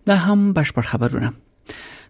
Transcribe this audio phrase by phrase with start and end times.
[0.07, 1.33] دا هم بشپړ خبرونه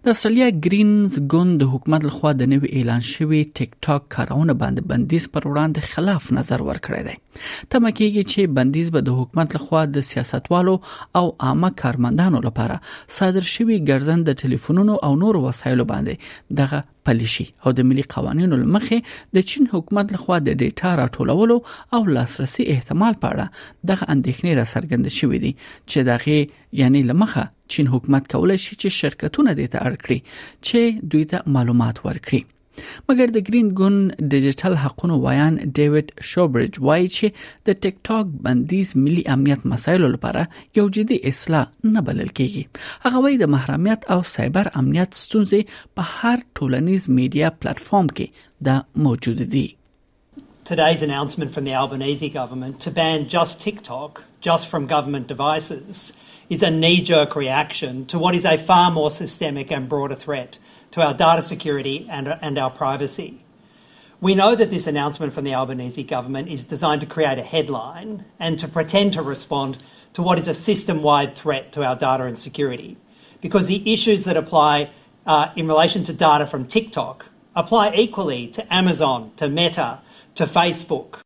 [0.07, 4.83] د استرالیا گرینز ګوند د حکومت لخوا د نوې اعلان شوې ټیک ټاک کارونه باندې
[4.91, 9.81] بندیز پر وړاندې خلاف نظر ورکړی دی تمه کیږي چې بندیز به د حکومت لخوا
[9.95, 10.75] د سیاستوالو
[11.21, 12.77] او عامه کارمندانو لپاره
[13.17, 18.07] صادر شوی ګرځند د ټلیفونونو او نورو وسایلو باندې دغه پلي شي او د ملي
[18.15, 24.07] قوانینو لمخې د چین حکومت لخوا د ډیټا راټولولو او لاسرسي احتمال په اړه د
[24.17, 29.55] اندېښنې را څرګند شوې دي چې دغه یعنی لمخه چین حکومت کولای شي چې شرکتونه
[29.59, 30.19] د ته اړ کړي
[30.67, 30.79] چې
[31.15, 32.43] دوی ته معلومات ورکړي
[33.09, 33.95] مګر د گرین ګون
[34.31, 37.25] ډیجیټل حقوقو ویان ډیوډ شوبرج وایي چې
[37.69, 40.41] د ټیک ټاک بندیز ملي امنیت مسایلو لپاره
[40.79, 41.65] یو جدي اصلاح
[41.95, 42.63] نه بلل کیږي
[43.07, 48.47] هغه وایي د محرمیت او سایبر امنیت ستونزې په هر ټولنیز میډیا پلیټ فارم کې
[48.69, 48.77] دا
[49.09, 49.65] موجود دي
[50.75, 56.13] Today's announcement from the Albanese government to ban just TikTok just from government devices
[56.49, 60.59] is a knee jerk reaction to what is a far more systemic and broader threat
[60.91, 63.43] to our data security and, and our privacy.
[64.21, 68.25] We know that this announcement from the Albanese government is designed to create a headline
[68.39, 69.77] and to pretend to respond
[70.13, 72.97] to what is a system wide threat to our data and security.
[73.41, 74.89] Because the issues that apply
[75.27, 77.25] uh, in relation to data from TikTok
[77.55, 79.99] apply equally to Amazon, to Meta,
[80.35, 81.19] to Facebook.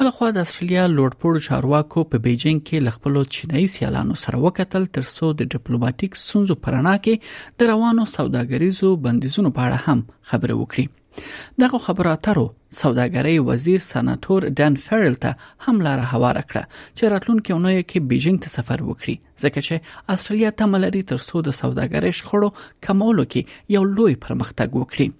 [0.00, 5.30] بل خو د استرالیا لوړپوړ چارواکو په بیجینګ کې لخپلو چینایي سیالانو سره وکتل ترڅو
[5.40, 10.04] د ډیپلوماټیک سنځو پرانا کې د روانو سوداګریزو بندیزونو په اړه هم
[10.34, 11.26] خبرې وکړي
[11.64, 12.46] دغه خبره اترو
[12.82, 16.66] سوداګرۍ وزیر سناتور دن فریل ته هم لار هواره کړه
[16.98, 22.20] چې راتلونکي اونۍ کې بیجینګ ته سفر وکړي ځکه چې استرالیا تملري ترڅو د سوداګرۍ
[22.22, 25.14] شخړو کمولو کې یو لوی پرمختګ وکړي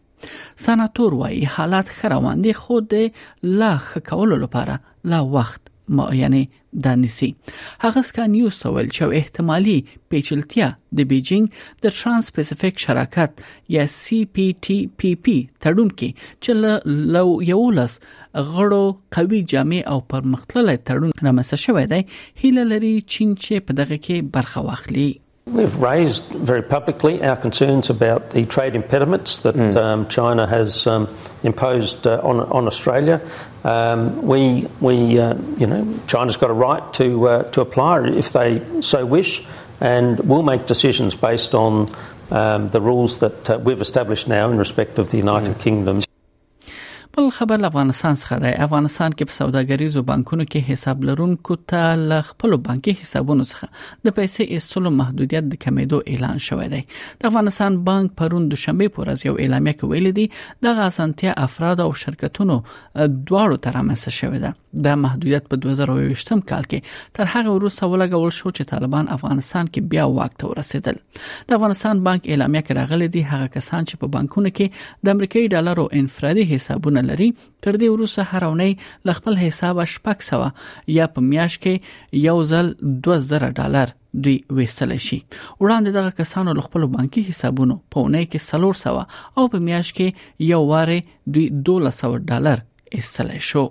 [0.65, 3.09] سناتور وايي حالات ښه روان دي خو د
[3.61, 4.75] لا ښه کولو لپاره
[5.15, 5.63] لا وخت
[5.99, 6.41] معاینه
[6.85, 7.27] د نسی
[7.85, 9.77] هغه سکان یو سوال چې احتمالي
[10.15, 10.67] پیچلتیا
[10.99, 11.45] د بیجینګ
[11.87, 13.33] د ترانس پېسیفیک شراکت
[13.77, 16.11] یا سی پی ټی پی پی تړون کې
[16.43, 16.53] چې
[17.15, 17.93] لو یو لاس
[18.53, 18.85] غړو
[19.19, 22.01] قوي جامع او پرمختللی تړون رامنځته شوی دی
[22.43, 25.11] هیله لري چین چې په دغه کې برخه واخلي
[25.53, 29.75] We've raised very publicly our concerns about the trade impediments that mm.
[29.77, 31.09] um, China has um,
[31.43, 33.23] imposed uh, on, on Australia.
[33.65, 38.33] Um, we, we uh, you know, China's got a right to, uh, to apply if
[38.35, 39.43] they so wish,
[39.81, 41.89] and we'll make decisions based on
[42.31, 45.61] um, the rules that uh, we've established now in respect of the United mm.
[45.61, 46.01] Kingdom.
[47.19, 52.19] بل خبر افغانستان څخه دی افغانستان کې په سوداګریزو بانکونو کې حساب لرونکو ته ل
[52.27, 57.79] خپل بانکي حسابونو څخه د پیسې ایستلو محدودیت د کمیدو اعلان شوی دی د افغانستان
[57.89, 60.27] بانک پرون دوشنبه پورې یو اعلامیه کې ویل دي
[60.67, 64.53] د غاسنتیا افراد او شرکتونو دواړو تر امسه شوی دی
[64.87, 69.91] د محدودیت په 2020م کال کې تر هغه وروسته ولګول شو چې طالبان افغانستان کې
[69.97, 74.17] بیا واک ته ورسېدل د افغانستان بانک اعلامیه کې راغلي دي هغه کسان چې په
[74.17, 77.29] بانکونو کې د امریکایي ډالرو انفرادي حسابونه لري
[77.67, 78.73] تر دې وروسته هر اونۍ
[79.11, 80.51] ل خپل حساب شپږ سوه
[80.97, 82.69] یا په میاش کې یو ځل
[83.09, 83.95] 2000 ډالر
[84.27, 89.37] دوی وېسل شي وړاندې دغه کسانو ل خپل بانکي حسابونو په اونۍ کې سلور سوه
[89.39, 91.01] او په میاش کې یو واره
[91.39, 92.65] دوی 1200 ډالر
[92.99, 93.67] ایستل شو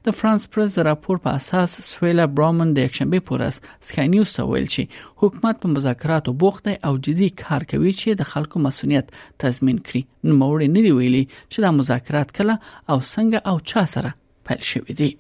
[0.10, 5.26] د فرانس پریس راپور په اساس سویلا برامن د یکشنبه پورس سکای نیوز ویل چې
[5.26, 9.12] حکومت په مذاکراتو بوخته او جدي کار کوي چې د خلکو مسؤلیت
[9.48, 13.86] تضمین کړي نو موري نه دی ویلي چې دا مذاکرات کله او څنګه او چا
[13.98, 14.16] سره
[14.52, 15.12] پیل شوې دي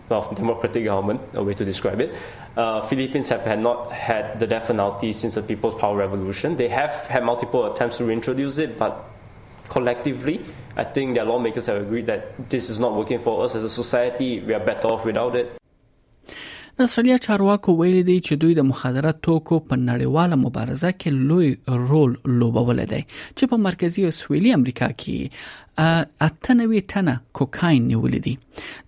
[0.10, 2.14] well, democratic government, a way to describe it.
[2.58, 6.58] Uh, Philippines have had not had the death penalty since the People's Power Revolution.
[6.58, 9.04] They have had multiple attempts to reintroduce it, but
[9.70, 10.42] collectively,
[10.78, 13.70] I think their lawmakers have agreed that this is not working for us as a
[13.70, 14.40] society.
[14.40, 15.58] We are better off without it.
[16.78, 21.50] د استرالیا چارواکو ویلي دي چې دوی د مخدره توکو په نړیواله مبارزه کې لوی
[21.92, 23.00] رول لوبولی دی
[23.38, 25.20] چې په مرکزی او سویلي امریکا کې
[25.80, 28.34] اتنوي ټنه کوکاین نیولې دي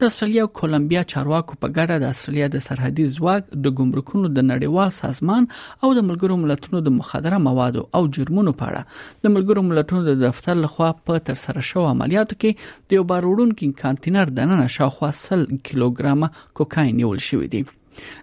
[0.01, 4.45] د استرالیا او کولمبیا چارواکو په ګډه د استرالیا د سرحدي ځواک د ګمرکونو د
[4.51, 5.43] نړیوال سازمان
[5.83, 8.83] او د ملګرو ملتونو د مخدره موادو او جرمونو په اړه
[9.27, 12.51] د ملګرو ملتونو د دفتر لخوا په تر سره شو عملیاتو کې
[12.87, 16.27] د یو بارودونکو کانټینر دننه شاوخوا سل کیلوګرامه
[16.61, 17.63] کوکاین نیول شوې دي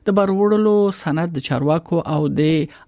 [0.07, 2.43] د باروړلو سند د چارواکو او د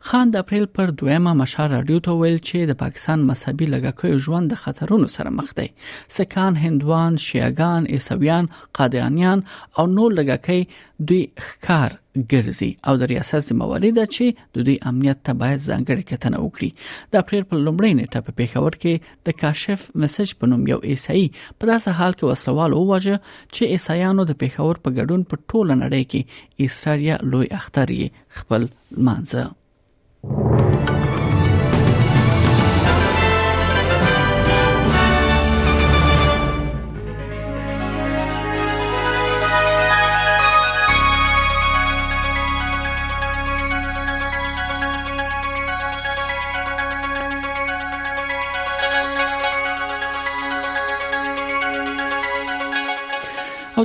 [0.07, 4.45] خان د اپریل پر دویمه مشهر رادیو ته ویل چې د پاکستان مذهبي لګکې ژوند
[4.53, 5.67] د خطرونو سره مخ دی
[6.17, 8.45] سکان هندوان شیعاګان عیسویان
[8.79, 9.39] قادیانیان
[9.77, 10.59] او نور لګکې
[11.11, 11.91] دوی ښکار
[12.31, 14.25] ګرځي او د ریاست ځمواري ده چې
[14.57, 16.69] د دوی امنیت ته باید ځانګړي کتنه وکړي
[17.13, 18.93] د اپریل په لومړۍ نیټه په پیښور کې
[19.29, 21.23] د کاشف میسج په نوم یو ایسای
[21.59, 23.15] په داسې حال کې وسلوال وواجه
[23.55, 26.21] چې ایسایانو د پیښور په ګډون په ټوله نړۍ کې
[26.65, 27.85] ایستریا لوی اختر
[28.37, 28.65] خپل
[29.09, 29.43] مانځه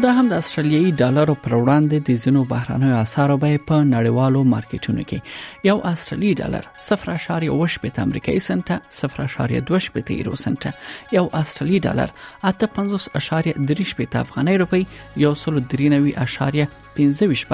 [0.02, 5.02] دا هم د استرالیي ډالرو پر وړاندې د زینو بهرانوي اسعارو به په نړیوالو مارکیټونو
[5.10, 9.52] کې یو استرالی ډالر 0.8 امریکایي سنت 0.2
[10.16, 10.64] یورو سنت
[11.18, 12.14] یو استرالی ډالر
[12.52, 14.82] 850.3 افغاني روپی
[15.24, 16.76] یو 193.25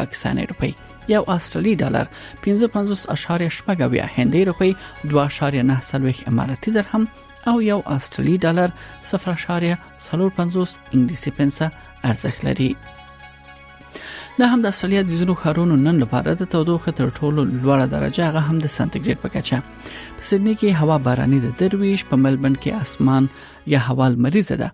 [0.01, 0.73] پاکستاني روپی
[1.15, 2.07] یو استرالی ډالر
[2.51, 3.81] 55.8
[4.17, 4.73] هندۍ روپی
[5.17, 5.95] 2.9
[6.29, 7.05] اماراتي درهم
[7.53, 8.69] او یو استرالی ډالر
[9.11, 11.71] 0.45 انګلیسي پنسه
[12.07, 12.71] ارزښت لري
[14.41, 18.27] دا هم د استرالیا د زیرو خارونو نن لپاره د تودوخه تر ټولو لوړه درجه
[18.29, 19.57] هغه هم د سانتیګریډ په کچه
[20.17, 23.25] په سېډني کې هوا باراني ده درویش په ملبن کې اسمان
[23.75, 24.69] یا هوا مریضه ده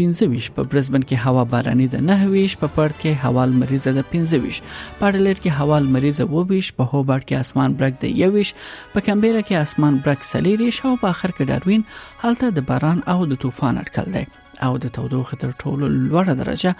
[0.00, 4.58] 25 په برزبن کې هوا باراني ده 29 په پړد کې هوا مریضه ده 25
[5.00, 8.52] په ډلر کې هوا مریضه 22 په هوبرټ کې اسمان برګ ده 21
[8.98, 11.86] په کمبيرا کې اسمان برګ سلیری شو په اخر کې داروین
[12.26, 14.24] حالت د باران او د طوفان اټکل ده
[14.62, 16.74] او د تودوخه تر ټولو لوړه درجه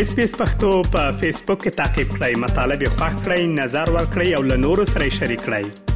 [0.01, 3.87] اس پی اس پختو په فیسبوک کې تا کې پلی مطلب یو فاک کړئ نظر
[3.97, 5.91] ور کړئ او له نورو سره شریک کړئ